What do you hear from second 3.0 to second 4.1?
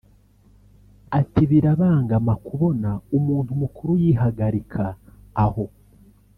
umuntu mukuru